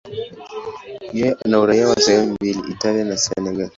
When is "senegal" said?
3.17-3.69